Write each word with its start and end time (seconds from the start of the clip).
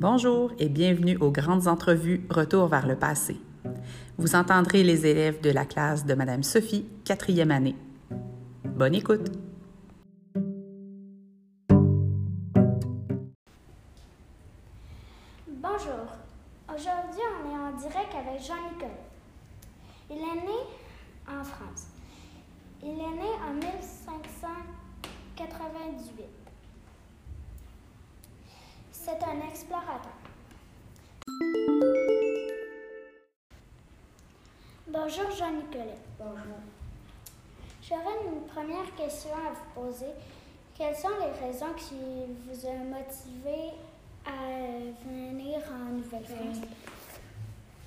Bonjour 0.00 0.50
et 0.58 0.70
bienvenue 0.70 1.18
aux 1.18 1.30
grandes 1.30 1.68
entrevues 1.68 2.26
Retour 2.30 2.68
vers 2.68 2.86
le 2.86 2.96
passé. 2.96 3.36
Vous 4.16 4.34
entendrez 4.34 4.82
les 4.82 5.04
élèves 5.04 5.42
de 5.42 5.50
la 5.50 5.66
classe 5.66 6.06
de 6.06 6.14
Madame 6.14 6.42
Sophie, 6.42 6.86
quatrième 7.04 7.50
année. 7.50 7.76
Bonne 8.64 8.94
écoute! 8.94 9.30
Bonjour. 15.46 16.06
Aujourd'hui, 16.74 17.20
on 17.36 17.50
est 17.50 17.58
en 17.58 17.76
direct 17.76 18.14
avec 18.14 18.40
Jean-Nicolas. 18.40 19.04
Il 20.08 20.16
est 20.16 20.46
né 20.46 20.60
en 21.28 21.44
France. 21.44 21.88
Il 22.82 22.88
est 22.88 22.94
né 22.94 23.30
en 23.46 23.52
1598. 23.52 24.19
C'est 29.10 29.24
un 29.24 29.48
explorateur. 29.48 30.12
Bonjour 34.86 35.30
Jean-Nicolas. 35.36 35.98
Bonjour. 36.16 36.60
J'aurais 37.82 38.24
une 38.24 38.42
première 38.46 38.94
question 38.94 39.30
à 39.32 39.50
vous 39.52 39.82
poser. 39.82 40.12
Quelles 40.76 40.94
sont 40.94 41.08
les 41.18 41.44
raisons 41.44 41.74
qui 41.76 41.96
vous 42.46 42.66
ont 42.66 42.84
motivé 42.84 43.72
à 44.24 44.78
venir 45.04 45.58
en 45.72 45.92
Nouvelle-France? 45.94 46.58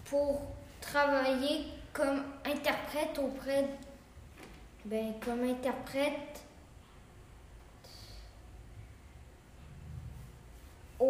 Pour 0.06 0.42
travailler 0.82 1.68
comme 1.94 2.22
interprète 2.46 3.18
auprès, 3.20 3.66
ben, 4.84 5.14
comme 5.24 5.44
interprète 5.44 6.43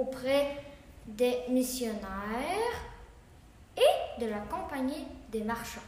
auprès 0.01 0.57
des 1.05 1.39
missionnaires 1.49 2.75
et 3.77 4.21
de 4.21 4.27
la 4.27 4.39
compagnie 4.39 5.05
des 5.29 5.43
marchands. 5.43 5.81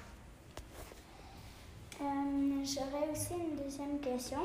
Euh, 2.01 2.63
J'aurais 2.63 3.09
aussi 3.11 3.33
une 3.33 3.55
deuxième 3.63 3.99
question. 3.99 4.41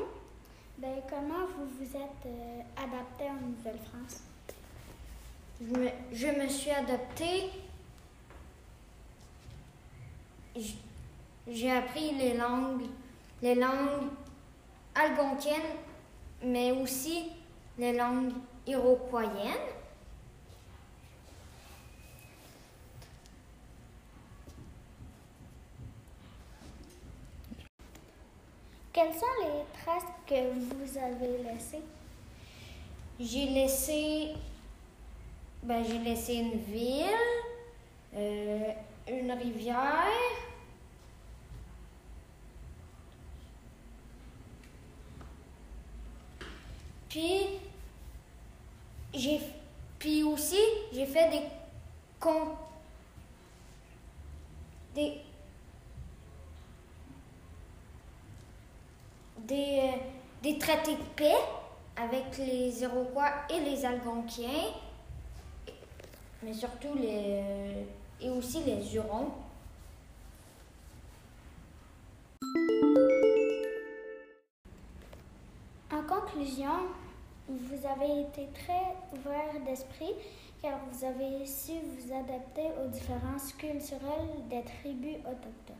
Ben, 0.77 1.01
comment 1.09 1.45
vous 1.57 1.67
vous 1.79 1.95
êtes 1.95 2.25
euh, 2.25 2.61
adapté 2.77 3.25
en 3.25 3.45
Nouvelle-France? 3.47 4.21
Je 5.59 5.77
me, 5.77 5.89
je 6.11 6.27
me 6.27 6.47
suis 6.47 6.71
adaptée. 6.71 7.49
J'ai 11.47 11.71
appris 11.71 12.15
les 12.15 12.35
langues, 12.35 12.85
les 13.41 13.55
langues 13.55 14.09
algonquiennes, 14.95 15.77
mais 16.43 16.71
aussi 16.71 17.31
les 17.81 17.93
langues 17.93 18.33
iroquoiennes. 18.67 19.71
Quelles 28.93 29.13
sont 29.15 29.25
les 29.41 29.81
traces 29.81 30.03
que 30.27 30.51
vous 30.59 30.95
avez 30.95 31.41
laissées? 31.41 31.81
J'ai 33.19 33.47
laissé, 33.47 34.35
ben, 35.63 35.83
j'ai 35.83 35.97
laissé 35.97 36.35
une 36.35 36.59
ville, 36.59 37.07
euh, 38.13 38.73
une 39.07 39.31
rivière, 39.31 40.05
puis 47.09 47.70
j'ai, 49.13 49.39
puis 49.99 50.23
aussi 50.23 50.59
j'ai 50.93 51.05
fait 51.05 51.29
des 51.29 51.43
con, 52.19 52.55
des 54.95 55.21
des, 59.39 59.79
euh, 59.83 59.97
des 60.43 60.57
traités 60.57 60.95
de 60.95 61.03
paix 61.15 61.35
avec 61.95 62.37
les 62.37 62.81
Iroquois 62.83 63.31
et 63.49 63.59
les 63.59 63.83
Algonquiens, 63.85 64.71
mais 66.43 66.53
surtout 66.53 66.95
les 66.95 67.41
euh, 67.41 67.83
et 68.21 68.29
aussi 68.29 68.63
les 68.63 68.95
Hurons. 68.95 69.31
En 75.91 76.03
conclusion, 76.07 76.69
vous 77.47 77.87
avez 77.87 78.21
été 78.21 78.47
très 78.53 78.95
ouvert 79.13 79.61
d'esprit 79.65 80.13
car 80.61 80.79
vous 80.91 81.05
avez 81.05 81.45
su 81.45 81.73
vous 81.73 82.13
adapter 82.13 82.67
aux 82.83 82.87
différences 82.87 83.53
culturelles 83.53 84.47
des 84.49 84.63
tribus 84.63 85.17
autochtones. 85.19 85.75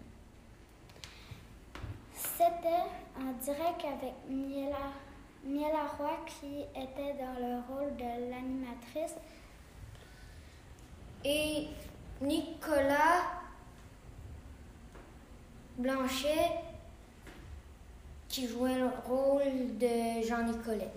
C'était 2.13 2.83
en 3.19 3.31
direct 3.43 3.85
avec 3.85 4.13
Miela, 4.29 5.85
Roy 5.97 6.17
qui 6.25 6.61
était 6.75 7.13
dans 7.13 7.39
le 7.39 7.61
rôle 7.67 7.95
de 7.95 8.29
l'animatrice 8.31 9.15
Et 11.23 11.67
Nicolas 12.21 13.23
Blanchet 15.77 16.51
qui 18.27 18.47
jouait 18.47 18.77
le 18.77 18.87
rôle 19.05 19.77
de 19.77 20.25
Jean 20.27 20.43
Nicolet. 20.43 20.89